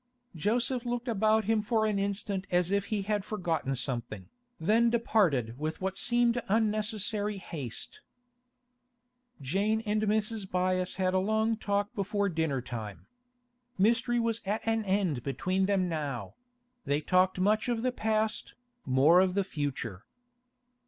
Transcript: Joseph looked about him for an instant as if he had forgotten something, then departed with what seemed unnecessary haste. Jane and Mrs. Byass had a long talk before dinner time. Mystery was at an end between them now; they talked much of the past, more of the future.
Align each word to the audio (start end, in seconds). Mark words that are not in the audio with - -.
Joseph 0.35 0.83
looked 0.83 1.07
about 1.07 1.43
him 1.45 1.61
for 1.61 1.85
an 1.85 1.99
instant 1.99 2.47
as 2.49 2.71
if 2.71 2.85
he 2.85 3.03
had 3.03 3.23
forgotten 3.23 3.75
something, 3.75 4.29
then 4.59 4.89
departed 4.89 5.59
with 5.59 5.79
what 5.79 5.95
seemed 5.95 6.41
unnecessary 6.47 7.37
haste. 7.37 7.99
Jane 9.43 9.81
and 9.81 10.01
Mrs. 10.01 10.49
Byass 10.49 10.95
had 10.95 11.13
a 11.13 11.19
long 11.19 11.55
talk 11.55 11.93
before 11.93 12.29
dinner 12.29 12.61
time. 12.61 13.05
Mystery 13.77 14.19
was 14.19 14.41
at 14.43 14.61
an 14.65 14.83
end 14.85 15.21
between 15.21 15.67
them 15.67 15.87
now; 15.87 16.33
they 16.83 16.99
talked 16.99 17.39
much 17.39 17.69
of 17.69 17.83
the 17.83 17.91
past, 17.91 18.55
more 18.87 19.19
of 19.19 19.35
the 19.35 19.43
future. 19.43 20.03